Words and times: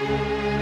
Música 0.00 0.60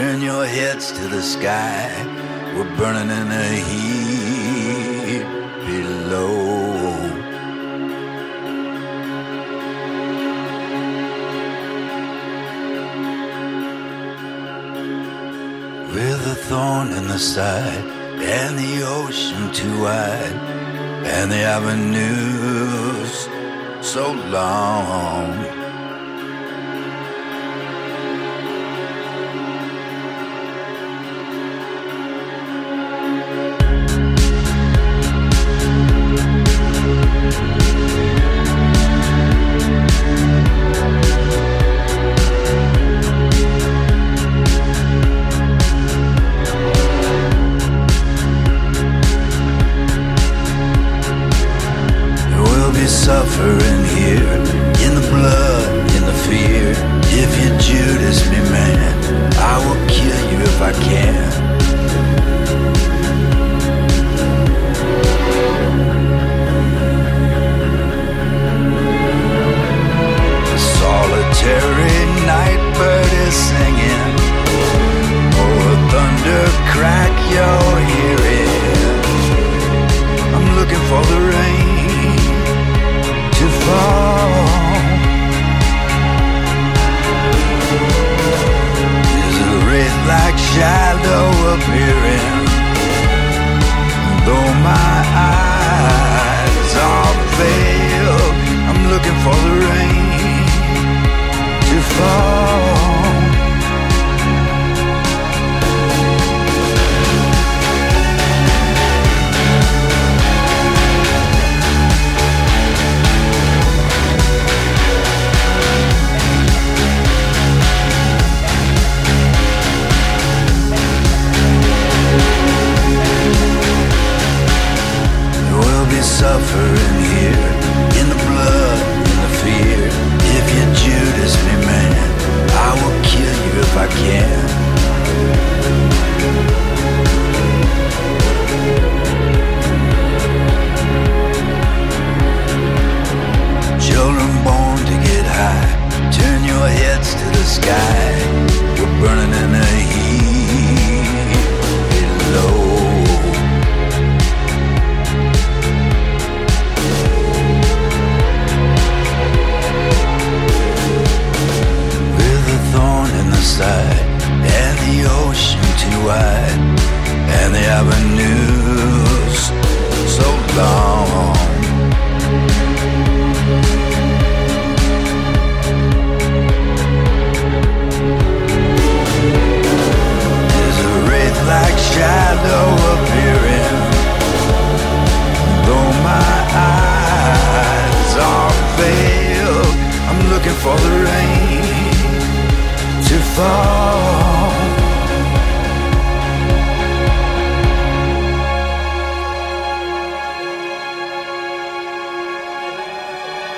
Turn 0.00 0.22
your 0.22 0.46
heads 0.46 0.92
to 0.92 1.08
the 1.08 1.20
sky. 1.20 1.90
We're 2.54 2.74
burning 2.78 3.10
in 3.10 3.28
the 3.28 3.48
heat 3.68 5.26
below. 5.66 6.70
With 15.92 16.32
a 16.34 16.36
thorn 16.48 16.92
in 16.92 17.06
the 17.06 17.18
side, 17.18 17.84
and 18.22 18.58
the 18.58 18.82
ocean 18.82 19.52
too 19.52 19.82
wide, 19.82 20.36
and 21.14 21.30
the 21.30 21.42
avenues 21.56 23.28
so 23.86 24.12
long. 24.12 25.59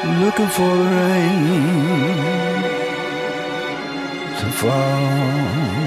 looking 0.04 0.48
for 0.48 0.74
rain 0.98 2.62
to 4.38 4.46
fall. 4.50 5.81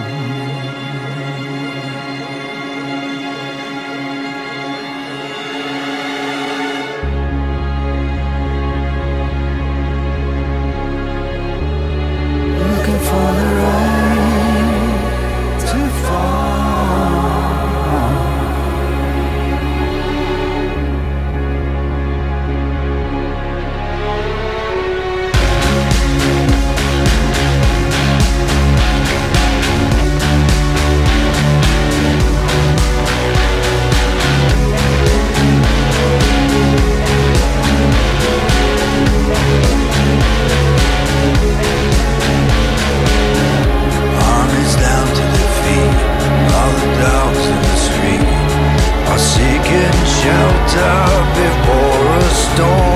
Seeking 49.46 50.06
shelter 50.06 51.06
before 51.36 52.18
a 52.18 52.30
storm. 52.32 52.95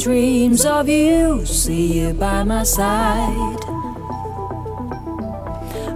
Dreams 0.00 0.64
of 0.64 0.88
you, 0.88 1.44
see 1.44 2.00
you 2.00 2.14
by 2.14 2.42
my 2.42 2.62
side. 2.62 3.60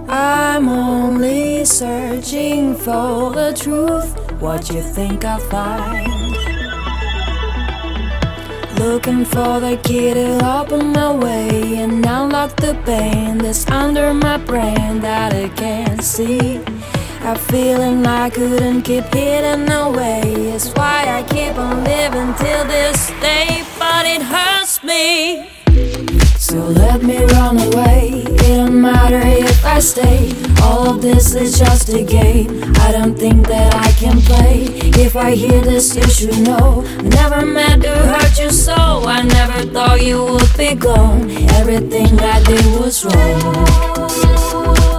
I'm 0.07 0.69
only 0.69 1.65
searching 1.65 2.75
for 2.75 3.31
the 3.31 3.51
truth. 3.59 4.13
What 4.39 4.69
you 4.71 4.83
think 4.83 5.25
I'll 5.25 5.39
find? 5.39 6.07
Looking 8.77 9.25
for 9.25 9.59
the 9.59 9.79
key 9.83 10.13
to 10.13 10.37
open 10.45 10.91
my 10.91 11.11
way 11.15 11.77
and 11.77 12.05
unlock 12.05 12.55
the 12.57 12.79
pain 12.85 13.39
that's 13.39 13.67
under 13.71 14.13
my 14.13 14.37
brain 14.37 14.99
that 14.99 15.33
I 15.33 15.49
can't 15.49 16.03
see. 16.03 16.61
I'm 17.21 17.37
feeling 17.37 18.05
I 18.05 18.29
couldn't 18.29 18.83
keep 18.83 19.05
hidden 19.05 19.67
away. 19.71 20.21
It's 20.53 20.69
why 20.73 21.05
I 21.07 21.23
keep 21.23 21.57
on 21.57 21.83
living 21.83 22.35
till 22.35 22.65
this 22.65 23.07
day, 23.19 23.64
but 23.85 24.05
it 24.15 24.21
hurts 24.33 24.83
me. 24.83 25.49
So 26.47 26.57
let 26.83 27.03
me 27.03 27.17
run 27.35 27.55
away. 27.67 28.23
It 28.25 28.57
don't 28.57 28.81
matter 28.81 29.21
if 29.23 29.59
I 29.65 29.79
stay. 29.79 30.33
All 30.63 30.89
of 30.91 31.01
this 31.01 31.35
is 31.35 31.59
just 31.59 31.89
a 31.89 32.03
game. 32.03 32.49
I 32.85 32.89
don't 32.95 33.15
think 33.23 33.47
that 33.47 33.71
I 33.87 33.89
can 34.01 34.17
play. 34.29 34.55
If 35.05 35.15
I 35.15 35.29
hear 35.43 35.61
this, 35.61 35.95
you 35.95 36.07
should 36.17 36.39
know. 36.49 36.81
Never 37.19 37.45
meant 37.45 37.83
to 37.83 37.95
hurt 38.11 38.35
you 38.39 38.49
so. 38.49 38.79
I 39.17 39.21
never 39.37 39.59
thought 39.73 40.01
you 40.09 40.17
would 40.31 40.53
be 40.57 40.73
gone. 40.73 41.21
Everything 41.59 42.11
I 42.35 42.37
did 42.49 42.65
was 42.79 43.05
wrong. 43.05 44.94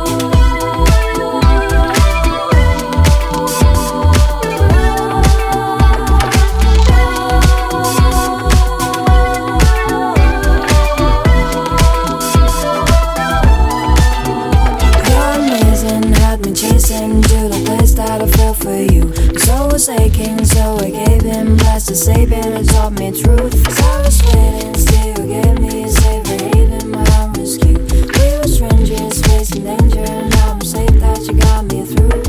Aching, 19.88 20.44
so 20.44 20.78
I 20.78 20.90
gave 20.90 21.22
him 21.22 21.56
blessed 21.56 21.88
to 21.88 21.94
save 21.94 22.32
it. 22.32 22.68
Taught 22.70 22.98
me 22.98 23.12
truth. 23.12 23.54
As 23.68 23.78
I 23.78 24.02
was 24.02 24.22
waiting, 24.34 24.74
still 24.74 25.06
you 25.06 25.42
gave 25.42 25.58
me 25.60 25.84
a 25.84 25.88
safe 25.88 26.26
haven, 26.26 26.90
my 26.90 27.04
own 27.20 27.32
rescue. 27.34 27.78
We 27.78 28.38
were 28.38 28.48
strangers 28.48 29.22
facing 29.22 29.62
danger, 29.62 30.00
and 30.00 30.30
now 30.30 30.52
I'm 30.52 30.60
safe 30.62 30.90
that 30.90 31.20
you 31.28 31.34
got 31.34 31.66
me 31.66 31.84
through. 31.86 32.20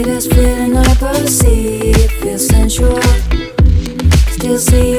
It 0.00 0.06
is 0.08 0.26
fleeting, 0.26 0.76
I 0.76 0.94
perceive, 0.94 2.10
feels 2.20 2.48
sensual. 2.48 3.00
Still 4.32 4.58
see 4.58 4.91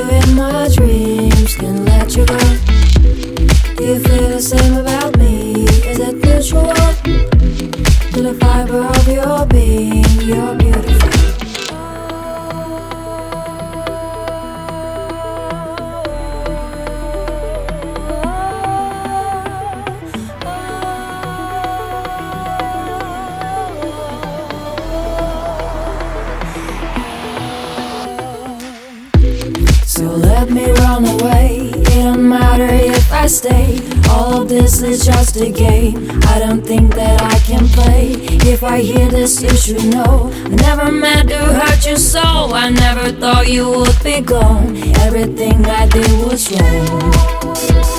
run 30.94 31.22
away. 31.22 31.72
It 31.74 32.04
don't 32.04 32.30
matter 32.30 32.68
if 32.72 33.12
I 33.12 33.28
stay. 33.28 33.80
All 34.10 34.42
of 34.42 34.50
this 34.50 34.82
is 34.82 35.06
just 35.06 35.36
a 35.38 35.50
game. 35.50 36.22
I 36.26 36.40
don't 36.40 36.62
think 36.62 36.94
that 36.96 37.22
I 37.22 37.40
can 37.40 37.68
play. 37.68 38.14
If 38.52 38.64
I 38.64 38.82
hear 38.82 39.10
this, 39.10 39.42
you 39.42 39.56
should 39.56 39.86
know. 39.86 40.32
I 40.46 40.50
never 40.50 40.92
meant 40.92 41.30
to 41.30 41.38
hurt 41.38 41.86
you 41.86 41.98
so. 41.98 42.22
I 42.22 42.70
never 42.70 43.12
thought 43.12 43.48
you 43.48 43.70
would 43.70 44.04
be 44.04 44.22
gone. 44.22 44.78
Everything 45.00 45.66
I 45.66 45.88
did 45.88 46.12
was 46.26 46.52
wrong. 46.52 47.93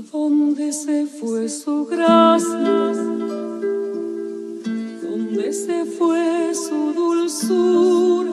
¿A 0.00 0.02
dónde 0.12 0.72
se 0.72 1.04
fue 1.04 1.46
su 1.50 1.84
gracia? 1.84 2.48
¿Dónde 5.02 5.52
se 5.52 5.84
fue 5.84 6.54
su 6.54 6.94
dulzura? 6.94 8.32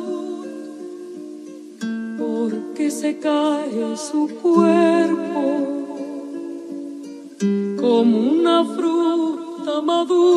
Porque 2.17 2.89
se 2.89 3.19
cae 3.19 3.97
su 3.97 4.29
cuerpo 4.41 5.43
como 7.81 8.17
una 8.17 8.63
fruta 8.63 9.81
madura. 9.81 10.36